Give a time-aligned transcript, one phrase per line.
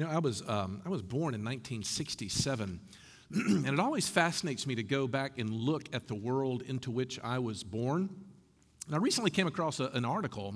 [0.00, 2.80] You know, I was, um, I was born in 1967,
[3.34, 7.20] and it always fascinates me to go back and look at the world into which
[7.22, 8.08] I was born.
[8.86, 10.54] And I recently came across a, an article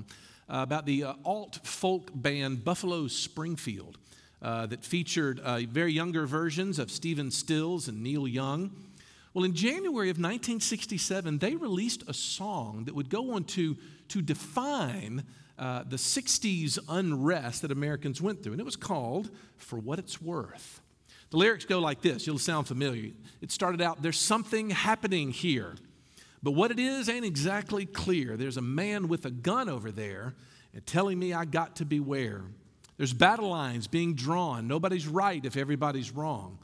[0.48, 3.98] uh, about the uh, alt folk band Buffalo Springfield
[4.40, 8.70] uh, that featured uh, very younger versions of Stephen Stills and Neil Young.
[9.34, 13.76] Well, in January of 1967, they released a song that would go on to,
[14.08, 15.22] to define
[15.58, 20.20] uh, the 60s unrest that Americans went through, and it was called For What It's
[20.20, 20.80] Worth.
[21.30, 23.12] The lyrics go like this you'll sound familiar.
[23.40, 25.74] It started out, There's something happening here,
[26.42, 28.36] but what it is ain't exactly clear.
[28.36, 30.34] There's a man with a gun over there
[30.72, 32.42] and telling me I got to beware.
[32.96, 34.68] There's battle lines being drawn.
[34.68, 36.58] Nobody's right if everybody's wrong.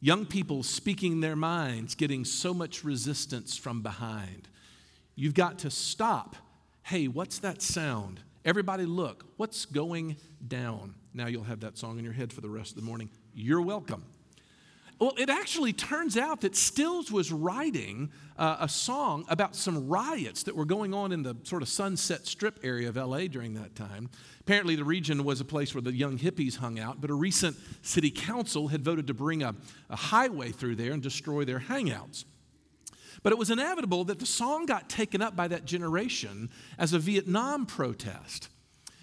[0.00, 4.48] Young people speaking their minds, getting so much resistance from behind.
[5.14, 6.36] You've got to stop.
[6.82, 8.20] Hey, what's that sound?
[8.44, 10.16] Everybody, look, what's going
[10.46, 10.94] down?
[11.14, 13.08] Now you'll have that song in your head for the rest of the morning.
[13.32, 14.04] You're welcome.
[15.00, 20.42] Well, it actually turns out that Stills was writing uh, a song about some riots
[20.44, 23.74] that were going on in the sort of Sunset Strip area of LA during that
[23.74, 24.08] time.
[24.40, 27.56] Apparently, the region was a place where the young hippies hung out, but a recent
[27.82, 29.54] city council had voted to bring a,
[29.90, 32.24] a highway through there and destroy their hangouts.
[33.24, 36.98] But it was inevitable that the song got taken up by that generation as a
[36.98, 38.50] Vietnam protest.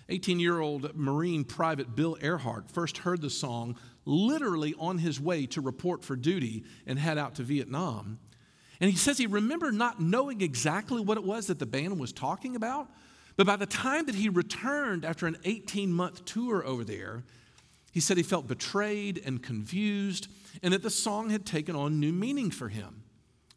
[0.09, 5.47] 18 year old Marine Private Bill Ehrhart first heard the song literally on his way
[5.47, 8.19] to report for duty and head out to Vietnam.
[8.79, 12.13] And he says he remembered not knowing exactly what it was that the band was
[12.13, 12.89] talking about,
[13.37, 17.23] but by the time that he returned after an 18 month tour over there,
[17.91, 20.27] he said he felt betrayed and confused,
[20.61, 23.00] and that the song had taken on new meaning for him.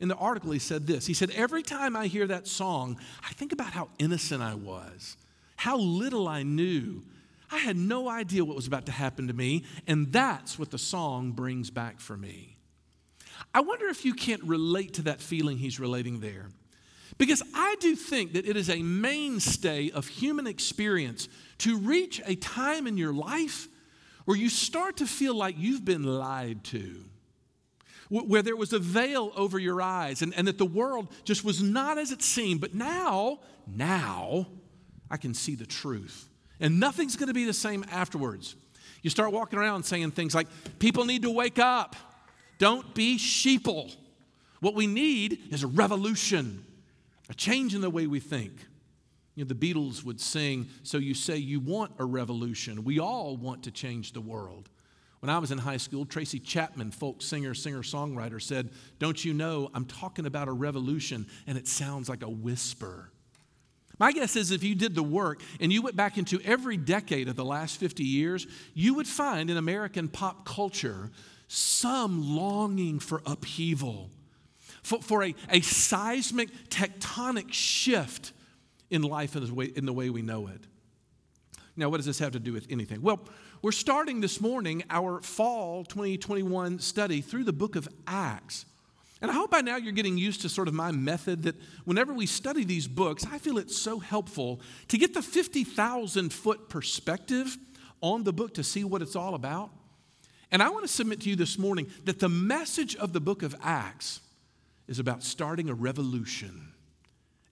[0.04, 3.32] In the article, he said this He said, Every time I hear that song, I
[3.32, 5.16] think about how innocent I was,
[5.56, 7.02] how little I knew.
[7.50, 10.76] I had no idea what was about to happen to me, and that's what the
[10.76, 12.58] song brings back for me.
[13.54, 16.50] I wonder if you can't relate to that feeling he's relating there.
[17.16, 22.34] Because I do think that it is a mainstay of human experience to reach a
[22.34, 23.68] time in your life
[24.26, 27.04] where you start to feel like you've been lied to
[28.22, 31.62] where there was a veil over your eyes and, and that the world just was
[31.62, 32.60] not as it seemed.
[32.60, 34.46] But now, now,
[35.10, 36.28] I can see the truth.
[36.60, 38.54] And nothing's going to be the same afterwards.
[39.02, 40.46] You start walking around saying things like,
[40.78, 41.96] people need to wake up.
[42.58, 43.94] Don't be sheeple.
[44.60, 46.64] What we need is a revolution,
[47.28, 48.52] a change in the way we think.
[49.34, 52.84] You know, the Beatles would sing, So you say you want a revolution.
[52.84, 54.70] We all want to change the world.
[55.24, 58.68] When I was in high school, Tracy Chapman, folk singer, singer songwriter, said,
[58.98, 63.10] Don't you know, I'm talking about a revolution and it sounds like a whisper.
[63.98, 67.28] My guess is if you did the work and you went back into every decade
[67.28, 71.10] of the last 50 years, you would find in American pop culture
[71.48, 74.10] some longing for upheaval,
[74.82, 78.34] for, for a, a seismic tectonic shift
[78.90, 80.66] in life in the, way, in the way we know it.
[81.76, 83.00] Now, what does this have to do with anything?
[83.00, 83.20] Well,
[83.64, 88.66] we're starting this morning our fall 2021 study through the book of Acts.
[89.22, 92.12] And I hope by now you're getting used to sort of my method that whenever
[92.12, 97.56] we study these books, I feel it's so helpful to get the 50,000 foot perspective
[98.02, 99.70] on the book to see what it's all about.
[100.52, 103.42] And I want to submit to you this morning that the message of the book
[103.42, 104.20] of Acts
[104.88, 106.74] is about starting a revolution.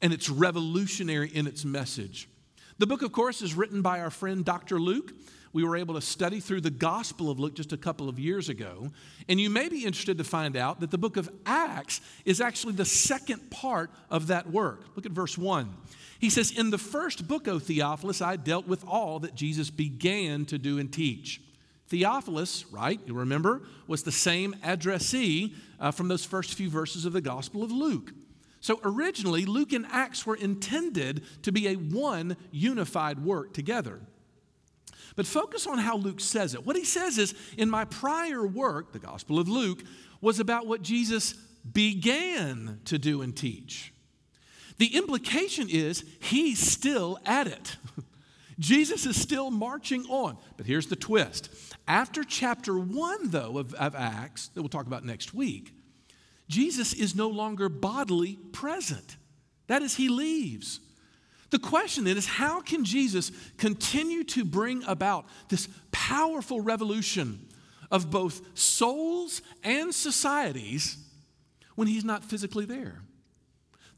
[0.02, 2.28] And it's revolutionary in its message.
[2.76, 4.78] The book, of course, is written by our friend Dr.
[4.78, 5.12] Luke
[5.52, 8.48] we were able to study through the Gospel of Luke just a couple of years
[8.48, 8.90] ago.
[9.28, 12.72] And you may be interested to find out that the book of Acts is actually
[12.74, 14.84] the second part of that work.
[14.96, 15.68] Look at verse 1.
[16.18, 20.46] He says, In the first book, O Theophilus, I dealt with all that Jesus began
[20.46, 21.40] to do and teach.
[21.88, 27.12] Theophilus, right, you remember, was the same addressee uh, from those first few verses of
[27.12, 28.12] the Gospel of Luke.
[28.60, 34.00] So originally, Luke and Acts were intended to be a one unified work together.
[35.16, 36.66] But focus on how Luke says it.
[36.66, 39.82] What he says is, in my prior work, the Gospel of Luke,
[40.20, 41.34] was about what Jesus
[41.70, 43.92] began to do and teach.
[44.78, 47.76] The implication is he's still at it.
[48.58, 50.38] Jesus is still marching on.
[50.56, 51.50] But here's the twist.
[51.86, 55.74] After chapter one, though, of, of Acts, that we'll talk about next week,
[56.48, 59.16] Jesus is no longer bodily present.
[59.66, 60.80] That is, he leaves.
[61.52, 67.46] The question then is how can Jesus continue to bring about this powerful revolution
[67.90, 70.96] of both souls and societies
[71.74, 73.02] when he's not physically there?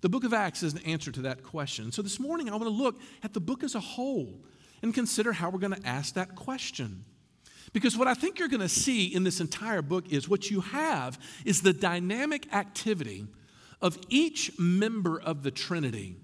[0.01, 1.93] The book of Acts is an answer to that question.
[1.93, 4.35] So this morning I want to look at the book as a whole
[4.83, 7.05] and consider how we're going to ask that question.
[7.73, 10.61] Because what I think you're going to see in this entire book is what you
[10.61, 13.29] have is the dynamic activity
[13.81, 16.17] of each member of the Trinity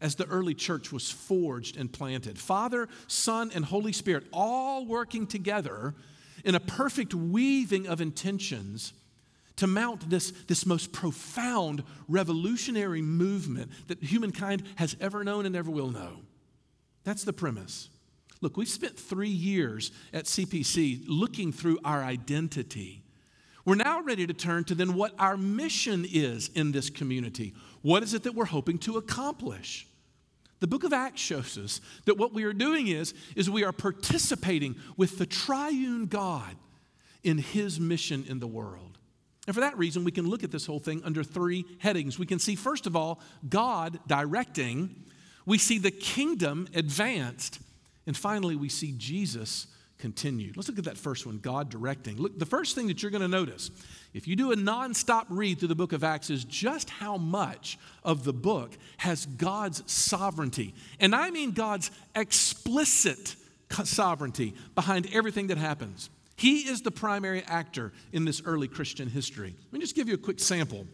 [0.00, 2.38] as the early church was forged and planted.
[2.38, 5.94] Father, Son, and Holy Spirit all working together
[6.44, 8.92] in a perfect weaving of intentions
[9.56, 15.70] to mount this, this most profound revolutionary movement that humankind has ever known and ever
[15.70, 16.20] will know.
[17.04, 17.88] That's the premise.
[18.42, 23.02] Look, we've spent three years at CPC looking through our identity.
[23.66, 27.52] We're now ready to turn to then what our mission is in this community.
[27.82, 29.88] What is it that we're hoping to accomplish?
[30.60, 33.72] The book of Acts shows us that what we are doing is, is we are
[33.72, 36.56] participating with the triune God
[37.24, 38.98] in his mission in the world.
[39.48, 42.20] And for that reason, we can look at this whole thing under three headings.
[42.20, 44.94] We can see, first of all, God directing,
[45.44, 47.58] we see the kingdom advanced,
[48.06, 49.66] and finally, we see Jesus
[49.98, 50.56] continued.
[50.56, 52.16] Let's look at that first one God directing.
[52.16, 53.70] Look, the first thing that you're going to notice,
[54.14, 57.78] if you do a nonstop read through the book of Acts, is just how much
[58.04, 60.74] of the book has God's sovereignty.
[61.00, 63.36] And I mean God's explicit
[63.84, 66.10] sovereignty behind everything that happens.
[66.36, 69.54] He is the primary actor in this early Christian history.
[69.66, 70.86] Let me just give you a quick sample.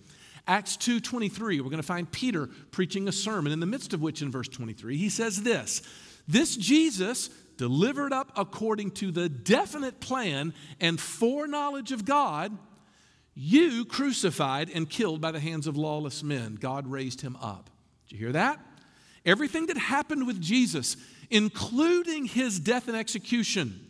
[0.47, 4.23] Acts 2:23, we're going to find Peter preaching a sermon in the midst of which
[4.23, 5.83] in verse 23 he says this,
[6.27, 7.31] this Jesus
[7.63, 12.59] delivered up according to the definite plan and foreknowledge of God,
[13.37, 16.57] you crucified and killed by the hands of lawless men.
[16.57, 17.71] God raised him up.
[18.09, 18.59] Did you hear that?
[19.25, 20.97] Everything that happened with Jesus,
[21.31, 23.87] including his death and execution,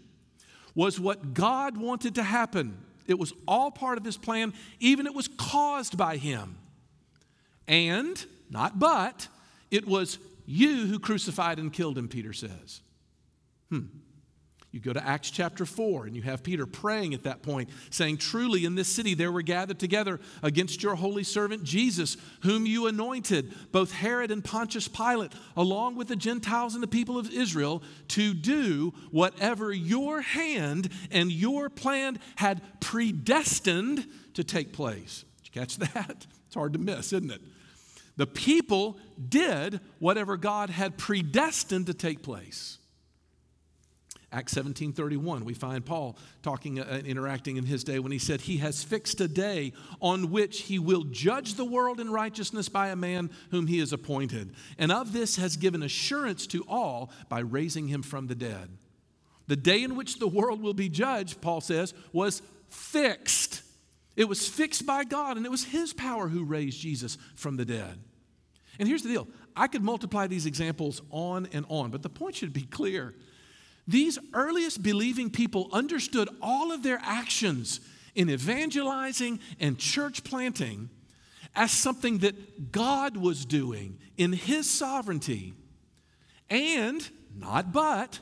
[0.75, 2.77] was what God wanted to happen.
[3.07, 6.59] It was all part of his plan, even it was caused by him.
[7.67, 9.29] And, not but,
[9.71, 12.83] it was you who crucified and killed him, Peter says.
[13.73, 13.87] Hmm.
[14.71, 18.19] You go to Acts chapter 4, and you have Peter praying at that point, saying,
[18.19, 22.87] Truly, in this city there were gathered together against your holy servant Jesus, whom you
[22.87, 27.83] anointed, both Herod and Pontius Pilate, along with the Gentiles and the people of Israel,
[28.09, 35.25] to do whatever your hand and your plan had predestined to take place.
[35.39, 36.27] Did you catch that?
[36.47, 37.41] It's hard to miss, isn't it?
[38.19, 42.77] The people did whatever God had predestined to take place.
[44.33, 48.43] Acts 17:31 we find Paul talking uh, and interacting in his day when he said
[48.43, 52.89] he has fixed a day on which he will judge the world in righteousness by
[52.89, 57.41] a man whom he has appointed and of this has given assurance to all by
[57.41, 58.71] raising him from the dead.
[59.49, 62.41] The day in which the world will be judged Paul says was
[62.71, 63.63] fixed.
[64.17, 67.67] It was fixed by God and it was his power who raised Jesus from the
[67.67, 67.99] dead.
[68.79, 69.29] And here's the deal.
[69.55, 73.15] I could multiply these examples on and on, but the point should be clear.
[73.87, 77.81] These earliest believing people understood all of their actions
[78.15, 80.91] in evangelizing and church planting
[81.55, 85.55] as something that God was doing in His sovereignty.
[86.49, 88.21] And, not but,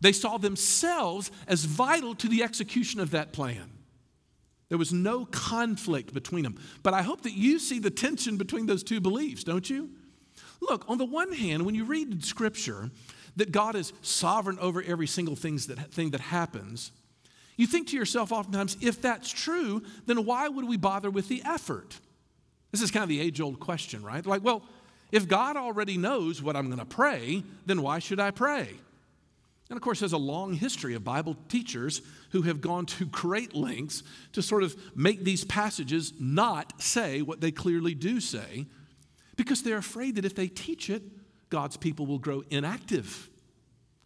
[0.00, 3.70] they saw themselves as vital to the execution of that plan.
[4.68, 6.58] There was no conflict between them.
[6.82, 9.90] But I hope that you see the tension between those two beliefs, don't you?
[10.60, 12.90] Look, on the one hand, when you read Scripture,
[13.36, 16.92] that God is sovereign over every single that, thing that happens,
[17.56, 21.42] you think to yourself oftentimes, if that's true, then why would we bother with the
[21.44, 21.98] effort?
[22.70, 24.24] This is kind of the age old question, right?
[24.24, 24.62] Like, well,
[25.12, 28.68] if God already knows what I'm going to pray, then why should I pray?
[29.68, 33.54] And of course, there's a long history of Bible teachers who have gone to great
[33.54, 38.66] lengths to sort of make these passages not say what they clearly do say
[39.36, 41.02] because they're afraid that if they teach it,
[41.50, 43.28] God's people will grow inactive,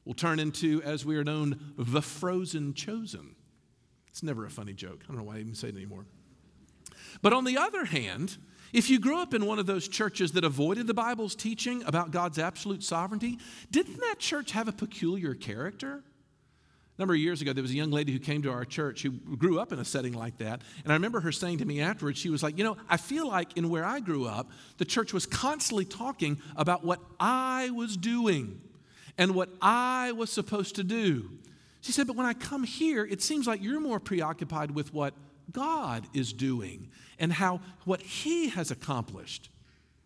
[0.05, 3.37] will turn into, as we are known, the frozen chosen.
[4.09, 5.01] It's never a funny joke.
[5.05, 6.07] I don't know why I even say it anymore.
[7.23, 8.37] But on the other hand,
[8.73, 12.11] if you grew up in one of those churches that avoided the Bible's teaching about
[12.11, 13.39] God's absolute sovereignty,
[13.71, 16.03] didn't that church have a peculiar character?
[16.97, 19.03] A number of years ago, there was a young lady who came to our church
[19.03, 20.63] who grew up in a setting like that.
[20.85, 23.27] And I remember her saying to me afterwards, she was like, You know, I feel
[23.27, 27.97] like in where I grew up, the church was constantly talking about what I was
[27.97, 28.61] doing
[29.19, 31.31] and what I was supposed to do.
[31.81, 35.15] She said, But when I come here, it seems like you're more preoccupied with what
[35.51, 39.51] God is doing and how what He has accomplished.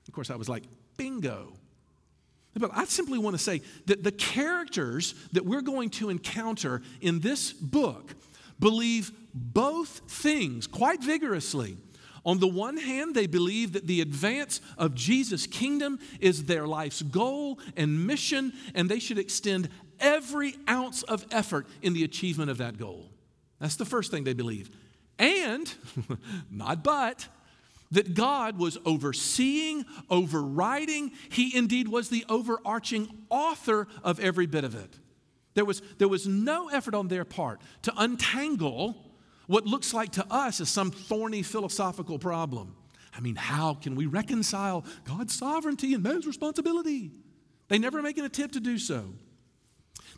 [0.06, 0.64] Of course, I was like,
[0.96, 1.52] Bingo.
[2.54, 7.20] But I simply want to say that the characters that we're going to encounter in
[7.20, 8.14] this book
[8.58, 11.76] believe both things quite vigorously.
[12.24, 17.00] On the one hand, they believe that the advance of Jesus' kingdom is their life's
[17.00, 19.68] goal and mission, and they should extend
[20.00, 23.10] every ounce of effort in the achievement of that goal.
[23.60, 24.70] That's the first thing they believe.
[25.18, 25.72] And,
[26.50, 27.26] not but,
[27.90, 31.12] that God was overseeing, overriding.
[31.30, 34.98] He indeed was the overarching author of every bit of it.
[35.54, 38.96] There was, there was no effort on their part to untangle
[39.46, 42.76] what looks like to us as some thorny philosophical problem.
[43.16, 47.10] I mean, how can we reconcile God's sovereignty and man's responsibility?
[47.68, 49.04] They never make an attempt to do so.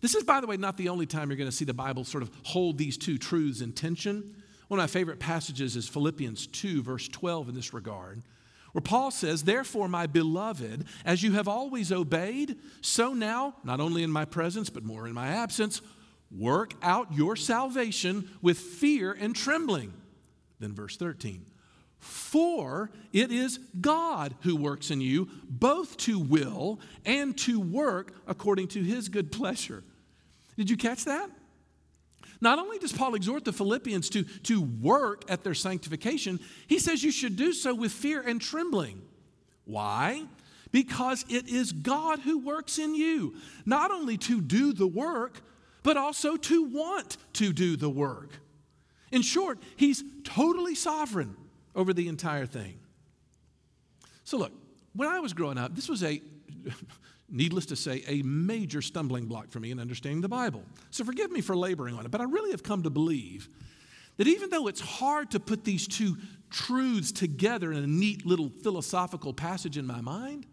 [0.02, 2.04] This is, by the way, not the only time you're going to see the Bible
[2.04, 4.39] sort of hold these two truths in tension.
[4.70, 8.22] One of my favorite passages is Philippians 2, verse 12, in this regard,
[8.70, 14.04] where Paul says, Therefore, my beloved, as you have always obeyed, so now, not only
[14.04, 15.82] in my presence, but more in my absence,
[16.30, 19.92] work out your salvation with fear and trembling.
[20.60, 21.46] Then, verse 13,
[21.98, 28.68] for it is God who works in you, both to will and to work according
[28.68, 29.82] to his good pleasure.
[30.56, 31.28] Did you catch that?
[32.40, 37.02] Not only does Paul exhort the Philippians to, to work at their sanctification, he says
[37.02, 39.02] you should do so with fear and trembling.
[39.64, 40.24] Why?
[40.72, 43.34] Because it is God who works in you,
[43.66, 45.42] not only to do the work,
[45.82, 48.30] but also to want to do the work.
[49.12, 51.36] In short, he's totally sovereign
[51.74, 52.78] over the entire thing.
[54.24, 54.52] So, look,
[54.94, 56.22] when I was growing up, this was a
[57.30, 60.64] needless to say, a major stumbling block for me in understanding the Bible.
[60.90, 63.48] So forgive me for laboring on it, but I really have come to believe
[64.16, 66.16] that even though it's hard to put these two
[66.50, 70.46] truths together in a neat little philosophical passage in my mind,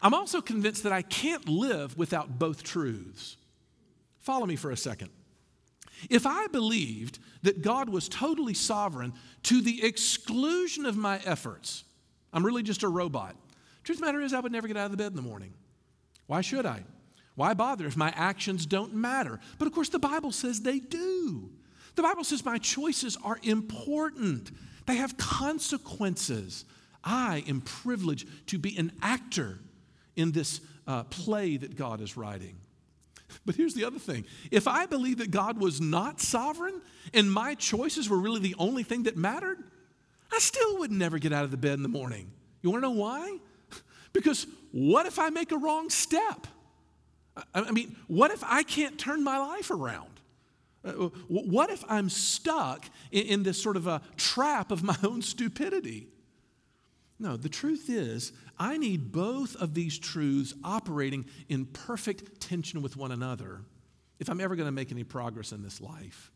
[0.00, 3.36] I'm also convinced that I can't live without both truths.
[4.20, 5.10] Follow me for a second.
[6.08, 9.12] If I believed that God was totally sovereign
[9.44, 11.82] to the exclusion of my efforts,
[12.32, 13.34] I'm really just a robot.
[13.82, 15.22] Truth of the matter is, I would never get out of the bed in the
[15.22, 15.54] morning.
[16.28, 16.84] Why should I?
[17.34, 19.40] Why bother if my actions don't matter?
[19.58, 21.50] But of course, the Bible says they do.
[21.96, 24.52] The Bible says my choices are important,
[24.86, 26.64] they have consequences.
[27.04, 29.60] I am privileged to be an actor
[30.16, 32.56] in this uh, play that God is writing.
[33.46, 36.80] But here's the other thing if I believe that God was not sovereign
[37.14, 39.58] and my choices were really the only thing that mattered,
[40.32, 42.30] I still would never get out of the bed in the morning.
[42.62, 43.38] You wanna know why?
[44.12, 46.46] Because what if I make a wrong step?
[47.54, 50.20] I mean, what if I can't turn my life around?
[50.84, 56.08] Uh, what if I'm stuck in, this sort of a trap of my own stupidity?
[57.18, 62.96] No, the truth is, I need both of these truths operating in perfect tension with
[62.96, 63.62] one another
[64.20, 66.30] if I'm ever going to make any progress in this life.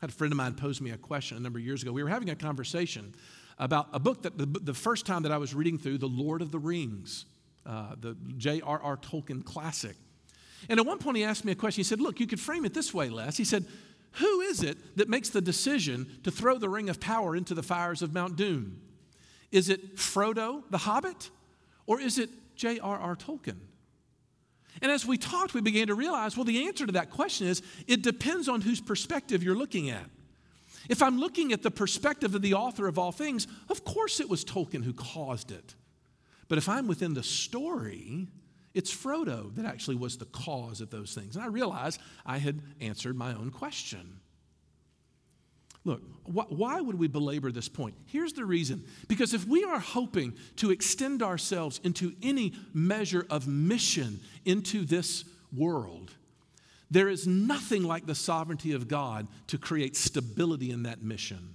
[0.00, 1.92] I had a friend of mine pose me a question a number of years ago.
[1.92, 3.14] We were having a conversation
[3.58, 6.42] about a book that the, the first time that I was reading through, The Lord
[6.42, 7.26] of the Rings,
[7.66, 8.96] uh, the J.R.R.
[8.96, 9.96] Tolkien classic.
[10.68, 11.80] And at one point he asked me a question.
[11.80, 13.36] He said, Look, you could frame it this way, Les.
[13.36, 13.64] He said,
[14.12, 17.62] Who is it that makes the decision to throw the ring of power into the
[17.62, 18.80] fires of Mount Doom?
[19.50, 21.30] Is it Frodo, the hobbit,
[21.86, 23.16] or is it J.R.R.
[23.16, 23.58] Tolkien?
[24.80, 27.62] And as we talked, we began to realize well, the answer to that question is
[27.86, 30.06] it depends on whose perspective you're looking at.
[30.88, 34.28] If I'm looking at the perspective of the author of all things, of course it
[34.28, 35.74] was Tolkien who caused it.
[36.52, 38.28] But if I'm within the story,
[38.74, 41.34] it's Frodo that actually was the cause of those things.
[41.34, 44.20] And I realized I had answered my own question.
[45.84, 47.94] Look, wh- why would we belabor this point?
[48.04, 48.84] Here's the reason.
[49.08, 55.24] Because if we are hoping to extend ourselves into any measure of mission into this
[55.56, 56.10] world,
[56.90, 61.54] there is nothing like the sovereignty of God to create stability in that mission.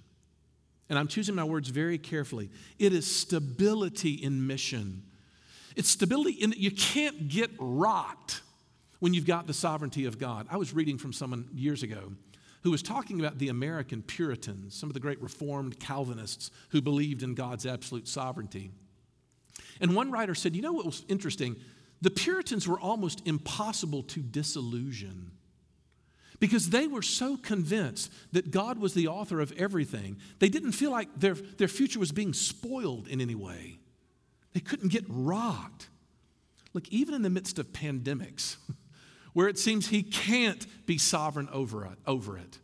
[0.90, 2.50] And I'm choosing my words very carefully.
[2.80, 5.04] It is stability in mission.
[5.76, 8.42] It's stability in that you can't get rocked
[9.00, 10.48] when you've got the sovereignty of God.
[10.50, 12.14] I was reading from someone years ago
[12.64, 17.22] who was talking about the American Puritans, some of the great Reformed Calvinists who believed
[17.22, 18.72] in God's absolute sovereignty.
[19.80, 21.58] And one writer said, You know what was interesting?
[22.02, 25.32] the Puritans were almost impossible to disillusion
[26.40, 30.92] because they were so convinced that God was the author of everything, they didn't feel
[30.92, 33.80] like their, their future was being spoiled in any way.
[34.54, 35.90] They couldn't get rocked.
[36.74, 38.58] Look, even in the midst of pandemics,
[39.34, 42.60] where it seems He can't be sovereign over it, over it,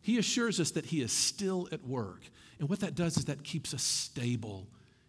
[0.00, 2.22] He assures us that He is still at work.
[2.60, 4.68] And what that does is that keeps us stable,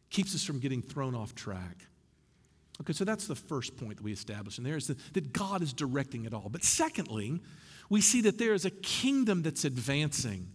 [0.09, 1.85] keeps us from getting thrown off track.
[2.81, 5.61] Okay, so that's the first point that we establish and there is that, that God
[5.61, 6.47] is directing it all.
[6.49, 7.41] But secondly,
[7.89, 10.51] we see that there is a kingdom that's advancing.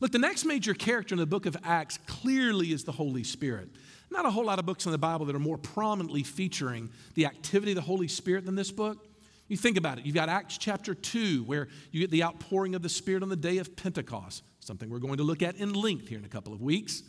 [0.00, 3.70] Look, the next major character in the book of Acts clearly is the Holy Spirit.
[4.10, 7.26] Not a whole lot of books in the Bible that are more prominently featuring the
[7.26, 9.06] activity of the Holy Spirit than this book.
[9.48, 10.06] You think about it.
[10.06, 13.36] You've got Acts chapter 2, where you get the outpouring of the Spirit on the
[13.36, 16.52] day of Pentecost, something we're going to look at in length here in a couple
[16.52, 17.02] of weeks.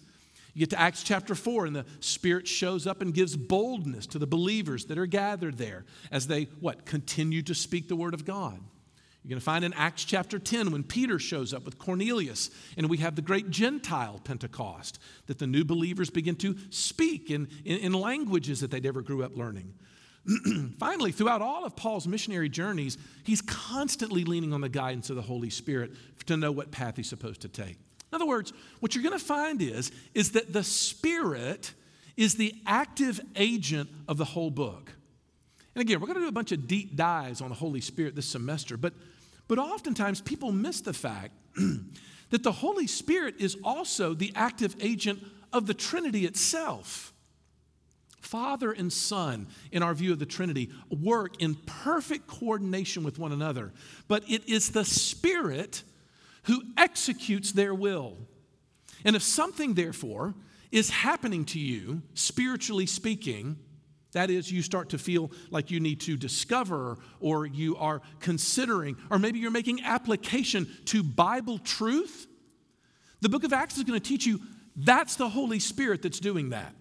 [0.54, 4.20] You get to Acts chapter 4, and the Spirit shows up and gives boldness to
[4.20, 8.24] the believers that are gathered there as they, what, continue to speak the Word of
[8.26, 8.60] God.
[9.28, 12.90] You're going to find in Acts chapter 10 when Peter shows up with Cornelius, and
[12.90, 17.80] we have the great Gentile Pentecost, that the new believers begin to speak in, in,
[17.80, 19.74] in languages that they never grew up learning.
[20.80, 25.22] Finally, throughout all of Paul's missionary journeys, he's constantly leaning on the guidance of the
[25.22, 25.92] Holy Spirit
[26.28, 27.76] to know what path he's supposed to take.
[28.10, 31.74] In other words, what you're going to find is, is that the Spirit
[32.16, 34.94] is the active agent of the whole book.
[35.76, 38.16] And again, we're going to do a bunch of deep dives on the Holy Spirit
[38.16, 38.94] this semester, but,
[39.48, 41.34] but oftentimes people miss the fact
[42.30, 45.24] that the Holy Spirit is also the active agent
[45.54, 47.13] of the Trinity itself.
[48.20, 53.32] Father and Son, in our view of the Trinity, work in perfect coordination with one
[53.32, 53.72] another,
[54.08, 55.84] but it is the Spirit
[56.44, 58.18] who executes their will.
[59.06, 60.36] And if something, therefore,
[60.72, 63.58] is happening to you, spiritually speaking,
[64.14, 68.98] that is, you start to feel like you need to discover, or you are considering,
[69.12, 72.28] or maybe you're making application to Bible truth.
[73.22, 74.40] The book of Acts is going to teach you
[74.76, 76.74] that's the Holy Spirit that's doing that.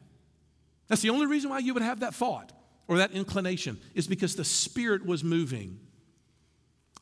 [0.89, 2.53] That's the only reason why you would have that thought
[2.89, 5.81] or that inclination, is because the Spirit was moving.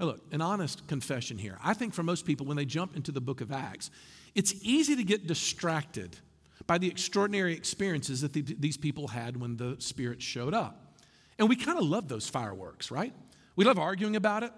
[0.01, 1.59] Now look, an honest confession here.
[1.63, 3.91] I think for most people, when they jump into the book of Acts,
[4.35, 6.17] it's easy to get distracted
[6.67, 10.95] by the extraordinary experiences that the, these people had when the Spirit showed up.
[11.39, 13.13] And we kind of love those fireworks, right?
[13.57, 14.53] We love arguing about it.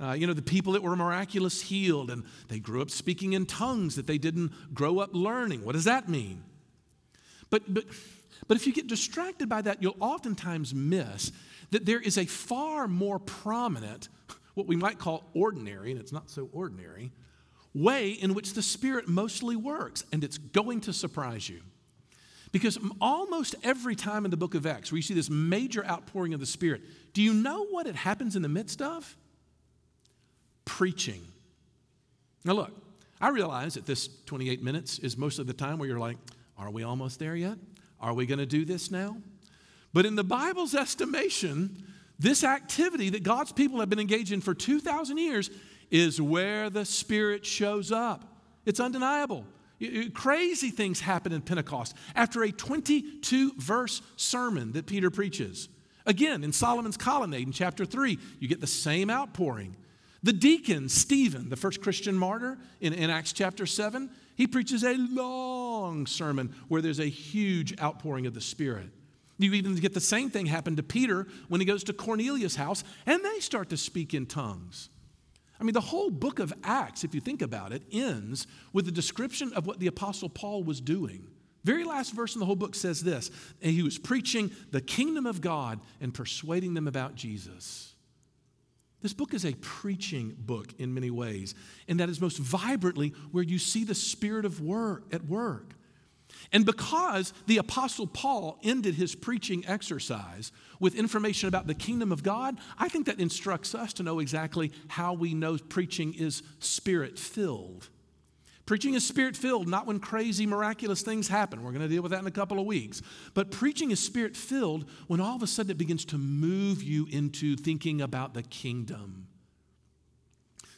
[0.00, 3.44] Uh, you know, the people that were miraculous healed and they grew up speaking in
[3.44, 5.64] tongues that they didn't grow up learning.
[5.64, 6.42] What does that mean?
[7.50, 7.84] But, but
[8.50, 11.32] but if you get distracted by that, you'll oftentimes miss
[11.70, 14.08] that there is a far more prominent,
[14.54, 17.12] what we might call ordinary, and it's not so ordinary,
[17.74, 21.60] way in which the Spirit mostly works, and it's going to surprise you.
[22.52, 26.34] Because almost every time in the book of Acts where you see this major outpouring
[26.34, 29.16] of the Spirit, do you know what it happens in the midst of?
[30.64, 31.22] Preaching.
[32.44, 32.72] Now, look,
[33.20, 36.16] I realize that this 28 minutes is most of the time where you're like,
[36.58, 37.56] are we almost there yet?
[38.00, 39.16] Are we going to do this now?
[39.92, 41.84] But in the Bible's estimation,
[42.18, 45.50] this activity that God's people have been engaged in for 2,000 years
[45.90, 48.24] is where the Spirit shows up.
[48.64, 49.44] It's undeniable.
[50.12, 55.68] Crazy things happen in Pentecost after a 22 verse sermon that Peter preaches.
[56.06, 59.76] Again, in Solomon's colonnade in chapter 3, you get the same outpouring.
[60.22, 64.96] The deacon, Stephen, the first Christian martyr in, in Acts chapter 7, he preaches a
[64.96, 68.90] long sermon where there's a huge outpouring of the Spirit.
[69.38, 72.84] You even get the same thing happen to Peter when he goes to Cornelius' house
[73.06, 74.90] and they start to speak in tongues.
[75.60, 78.92] I mean, the whole book of Acts, if you think about it, ends with a
[78.92, 81.26] description of what the Apostle Paul was doing.
[81.64, 85.26] Very last verse in the whole book says this and he was preaching the kingdom
[85.26, 87.94] of God and persuading them about Jesus.
[89.02, 91.54] This book is a preaching book in many ways,
[91.88, 95.74] and that is most vibrantly where you see the spirit of work at work.
[96.52, 102.22] And because the Apostle Paul ended his preaching exercise with information about the kingdom of
[102.22, 107.18] God, I think that instructs us to know exactly how we know preaching is spirit
[107.18, 107.88] filled.
[108.66, 111.62] Preaching is spirit filled, not when crazy, miraculous things happen.
[111.62, 113.02] We're going to deal with that in a couple of weeks.
[113.34, 117.06] But preaching is spirit filled when all of a sudden it begins to move you
[117.10, 119.26] into thinking about the kingdom.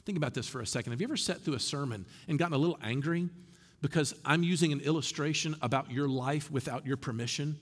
[0.04, 0.92] Think about this for a second.
[0.92, 3.28] Have you ever sat through a sermon and gotten a little angry
[3.82, 7.58] because I'm using an illustration about your life without your permission?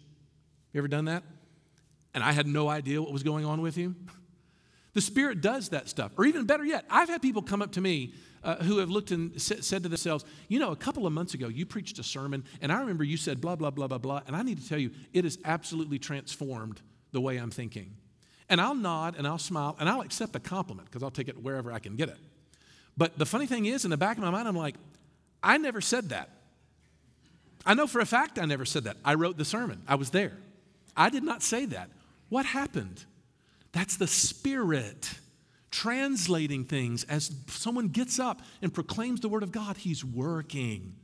[0.72, 1.24] You ever done that?
[2.14, 3.96] And I had no idea what was going on with you?
[4.92, 6.10] The Spirit does that stuff.
[6.18, 9.12] Or even better yet, I've had people come up to me uh, who have looked
[9.12, 12.42] and said to themselves, You know, a couple of months ago, you preached a sermon,
[12.60, 14.22] and I remember you said blah, blah, blah, blah, blah.
[14.26, 16.80] And I need to tell you, it has absolutely transformed
[17.12, 17.94] the way I'm thinking.
[18.48, 21.40] And I'll nod and I'll smile and I'll accept the compliment because I'll take it
[21.40, 22.18] wherever I can get it.
[22.96, 24.74] But the funny thing is, in the back of my mind, I'm like,
[25.42, 26.30] I never said that.
[27.64, 28.96] I know for a fact I never said that.
[29.04, 30.36] I wrote the sermon, I was there.
[30.96, 31.90] I did not say that.
[32.28, 33.04] What happened?
[33.72, 35.14] That's the Spirit
[35.70, 39.76] translating things as someone gets up and proclaims the Word of God.
[39.76, 40.96] He's working.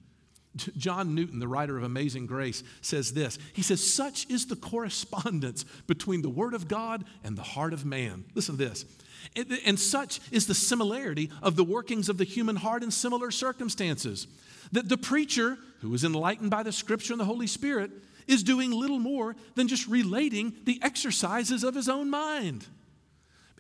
[0.77, 3.38] John Newton, the writer of Amazing Grace, says this.
[3.53, 7.85] He says, Such is the correspondence between the Word of God and the heart of
[7.85, 8.25] man.
[8.35, 8.85] Listen to this.
[9.64, 14.27] And such is the similarity of the workings of the human heart in similar circumstances.
[14.73, 17.90] That the preacher, who is enlightened by the Scripture and the Holy Spirit,
[18.27, 22.66] is doing little more than just relating the exercises of his own mind.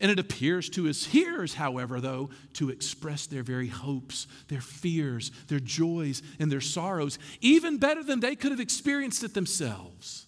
[0.00, 5.30] And it appears to his hearers, however, though, to express their very hopes, their fears,
[5.48, 10.26] their joys, and their sorrows, even better than they could have experienced it themselves.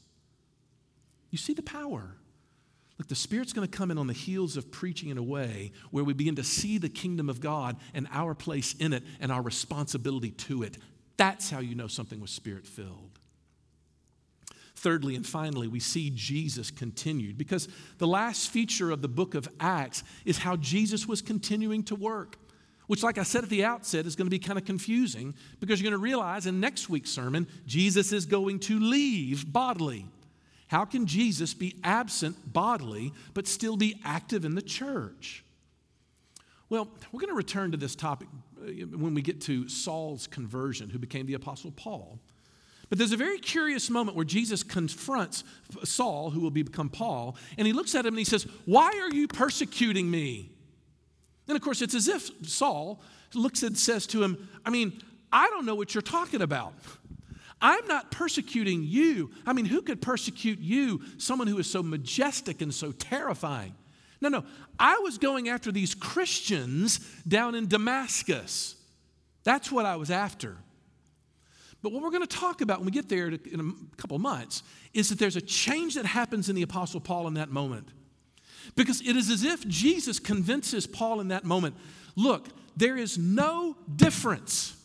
[1.30, 2.16] You see the power.
[2.98, 5.72] Look, the Spirit's going to come in on the heels of preaching in a way
[5.90, 9.30] where we begin to see the kingdom of God and our place in it and
[9.30, 10.78] our responsibility to it.
[11.16, 13.07] That's how you know something was Spirit filled.
[14.78, 17.66] Thirdly and finally, we see Jesus continued because
[17.98, 22.36] the last feature of the book of Acts is how Jesus was continuing to work,
[22.86, 25.80] which, like I said at the outset, is going to be kind of confusing because
[25.80, 30.06] you're going to realize in next week's sermon, Jesus is going to leave bodily.
[30.68, 35.44] How can Jesus be absent bodily but still be active in the church?
[36.70, 38.28] Well, we're going to return to this topic
[38.60, 42.20] uh, when we get to Saul's conversion, who became the Apostle Paul.
[42.88, 45.44] But there's a very curious moment where Jesus confronts
[45.84, 49.14] Saul, who will become Paul, and he looks at him and he says, Why are
[49.14, 50.50] you persecuting me?
[51.46, 53.00] And of course, it's as if Saul
[53.34, 55.00] looks and says to him, I mean,
[55.32, 56.72] I don't know what you're talking about.
[57.60, 59.32] I'm not persecuting you.
[59.46, 61.02] I mean, who could persecute you?
[61.18, 63.74] Someone who is so majestic and so terrifying.
[64.20, 64.44] No, no.
[64.78, 68.76] I was going after these Christians down in Damascus.
[69.44, 70.56] That's what I was after.
[71.82, 73.60] But what we're going to talk about when we get there in
[73.94, 74.62] a couple months
[74.94, 77.88] is that there's a change that happens in the Apostle Paul in that moment.
[78.74, 81.76] Because it is as if Jesus convinces Paul in that moment
[82.16, 84.76] look, there is no difference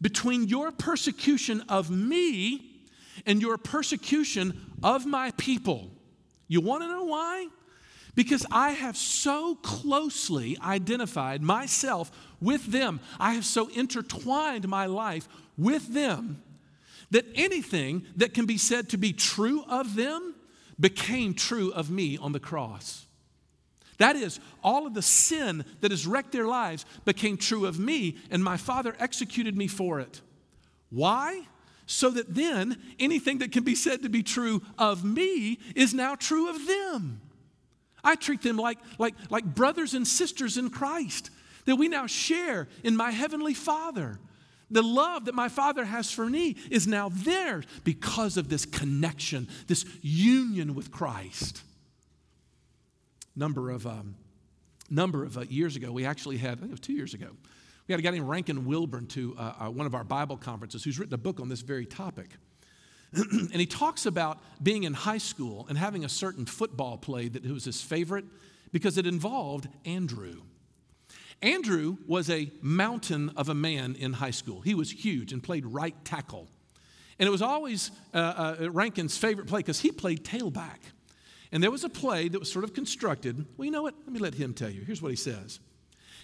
[0.00, 2.72] between your persecution of me
[3.26, 5.90] and your persecution of my people.
[6.48, 7.48] You want to know why?
[8.14, 13.00] Because I have so closely identified myself with them.
[13.18, 16.42] I have so intertwined my life with them
[17.10, 20.34] that anything that can be said to be true of them
[20.78, 23.06] became true of me on the cross.
[23.98, 28.16] That is, all of the sin that has wrecked their lives became true of me,
[28.30, 30.20] and my Father executed me for it.
[30.90, 31.42] Why?
[31.86, 36.14] So that then anything that can be said to be true of me is now
[36.14, 37.20] true of them.
[38.04, 41.30] I treat them like, like, like brothers and sisters in Christ
[41.66, 44.18] that we now share in my Heavenly Father.
[44.70, 49.48] The love that my Father has for me is now theirs because of this connection,
[49.66, 51.62] this union with Christ.
[53.36, 54.16] Number of, um,
[54.90, 57.28] number of uh, years ago, we actually had, I think it was two years ago,
[57.86, 60.82] we had a guy named Rankin Wilbourne to uh, uh, one of our Bible conferences
[60.82, 62.30] who's written a book on this very topic.
[63.30, 67.44] and he talks about being in high school and having a certain football play that
[67.44, 68.24] was his favorite
[68.72, 70.42] because it involved Andrew.
[71.42, 74.60] Andrew was a mountain of a man in high school.
[74.60, 76.48] He was huge and played right tackle.
[77.18, 80.78] And it was always uh, uh, Rankin's favorite play because he played tailback.
[81.50, 83.44] And there was a play that was sort of constructed.
[83.56, 83.94] Well, you know what?
[84.04, 84.82] Let me let him tell you.
[84.82, 85.60] Here's what he says.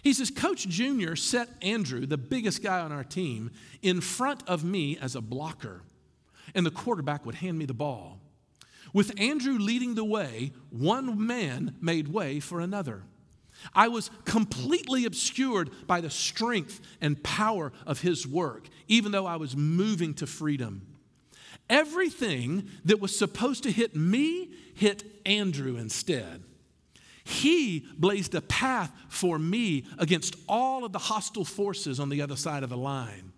[0.03, 3.51] He says, Coach Junior set Andrew, the biggest guy on our team,
[3.83, 5.83] in front of me as a blocker,
[6.59, 8.19] and the quarterback would hand me the ball.
[8.93, 13.05] With Andrew leading the way, one man made way for another.
[13.77, 19.37] I was completely obscured by the strength and power of his work, even though I
[19.37, 20.85] was moving to freedom.
[21.71, 26.43] Everything that was supposed to hit me hit Andrew instead.
[27.23, 32.37] He blazed a path for me against all of the hostile forces on the other
[32.37, 33.33] side of the line.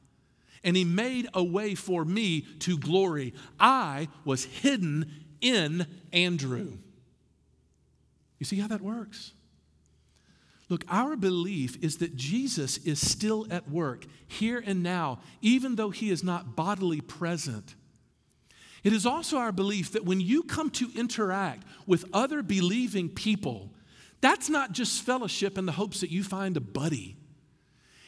[0.63, 3.33] And he made a way for me to glory.
[3.59, 6.79] I was hidden in Andrew.
[8.39, 9.33] You see how that works?
[10.69, 15.91] Look, our belief is that Jesus is still at work here and now, even though
[15.91, 17.75] he is not bodily present.
[18.85, 23.73] It is also our belief that when you come to interact with other believing people,
[24.21, 27.17] that's not just fellowship in the hopes that you find a buddy.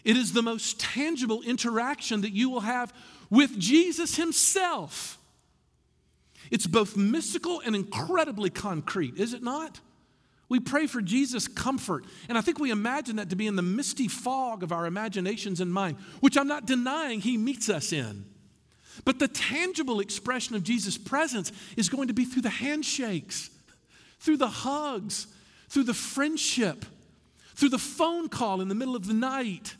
[0.05, 2.93] It is the most tangible interaction that you will have
[3.31, 5.19] with Jesus himself.
[6.51, 9.81] It's both mystical and incredibly concrete, is it not?
[10.49, 12.05] We pray for Jesus' comfort.
[12.29, 15.61] And I think we imagine that to be in the misty fog of our imaginations
[15.61, 18.27] and mind, which I'm not denying he meets us in.
[19.07, 23.49] But the tangible expression of Jesus' presence is going to be through the handshakes,
[24.21, 25.27] through the hugs,
[25.71, 26.85] through the friendship,
[27.55, 29.77] through the phone call in the middle of the night,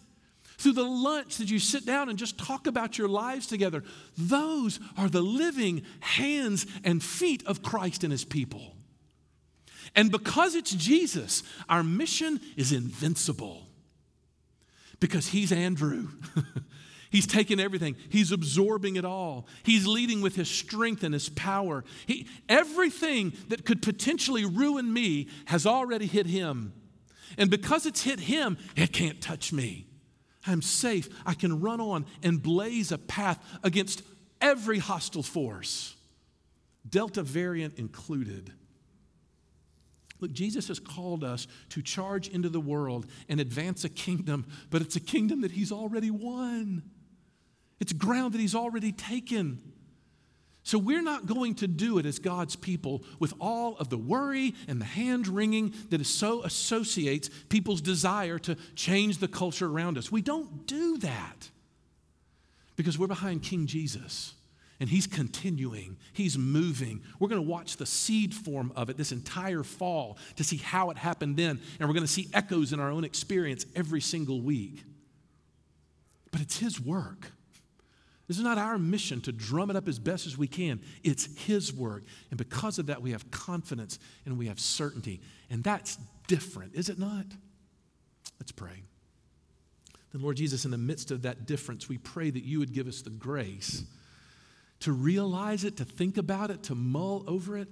[0.63, 3.83] through the lunch that you sit down and just talk about your lives together.
[4.17, 8.77] Those are the living hands and feet of Christ and his people.
[9.97, 13.67] And because it's Jesus, our mission is invincible.
[15.01, 16.09] Because he's Andrew.
[17.11, 17.97] He's taken everything.
[18.09, 19.47] He's absorbing it all.
[19.65, 21.85] He's leading with his strength and his power.
[22.07, 26.73] He, everything that could potentially ruin me has already hit him.
[27.37, 29.92] And because it's hit him, it can't touch me.
[30.47, 31.09] I'm safe.
[31.25, 34.03] I can run on and blaze a path against
[34.41, 35.95] every hostile force,
[36.89, 38.53] Delta variant included.
[40.21, 44.81] Look, Jesus has called us to charge into the world and advance a kingdom, but
[44.81, 46.83] it's a kingdom that He's already won.
[47.81, 49.72] It's ground that He's already taken.
[50.65, 54.55] So we're not going to do it as God's people with all of the worry
[54.69, 59.99] and the hand wringing that is so associates people's desire to change the culture around
[59.99, 60.13] us.
[60.13, 61.51] We don't do that
[62.77, 64.35] because we're behind King Jesus
[64.79, 67.03] and he's continuing, he's moving.
[67.21, 70.91] We're going to watch the seed form of it this entire fall to see how
[70.91, 74.41] it happened then, and we're going to see echoes in our own experience every single
[74.41, 74.83] week.
[76.33, 77.31] But it's his work.
[78.33, 80.81] This is not our mission to drum it up as best as we can.
[81.05, 82.05] It's His work.
[82.31, 85.21] And because of that, we have confidence and we have certainty.
[85.51, 87.27] And that's different, is it not?
[88.41, 88.85] Let's pray.
[90.13, 92.89] Then, Lord Jesus, in the midst of that difference, we pray that you would give
[92.89, 93.85] us the grace
[94.81, 97.69] to realize it, to think about it, to mull over it.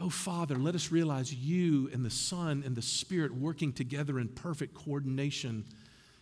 [0.00, 4.26] Oh, Father, let us realize you and the Son and the Spirit working together in
[4.30, 5.64] perfect coordination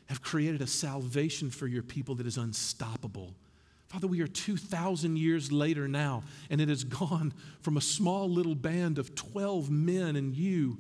[0.07, 3.35] have created a salvation for your people that is unstoppable.
[3.89, 8.55] Father, we are 2,000 years later now, and it has gone from a small little
[8.55, 10.79] band of 12 men and you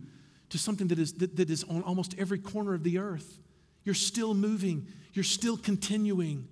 [0.48, 3.38] to something that is, that, that is on almost every corner of the earth.
[3.84, 6.48] You're still moving, you're still continuing.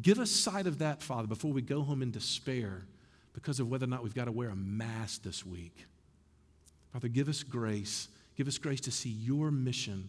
[0.00, 2.86] Give us sight of that, Father, before we go home in despair
[3.32, 5.86] because of whether or not we've got to wear a mask this week.
[6.92, 8.08] Father, give us grace.
[8.36, 10.08] Give us grace to see your mission,